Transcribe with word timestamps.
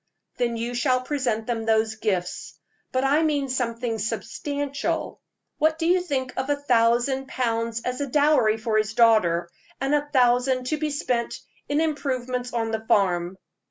"Then 0.37 0.57
you 0.57 0.73
shall 0.73 1.01
present 1.01 1.45
them 1.45 1.63
those 1.65 1.93
gifts. 1.93 2.57
But 2.91 3.03
I 3.05 3.21
mean 3.21 3.49
something 3.49 3.99
substantial. 3.99 5.21
What 5.59 5.77
do 5.77 5.85
you 5.85 6.01
think 6.01 6.33
of 6.37 6.49
a 6.49 6.55
thousand 6.55 7.27
pounds 7.27 7.81
as 7.81 8.01
a 8.01 8.07
dowry 8.07 8.57
for 8.57 8.79
his 8.79 8.95
daughter, 8.95 9.47
and 9.79 9.93
a 9.93 10.09
thousand 10.11 10.63
to 10.69 10.77
be 10.77 10.89
spent 10.89 11.39
in 11.69 11.79
improvements 11.79 12.51
on 12.51 12.71
the 12.71 12.83
farm?" 12.87 13.37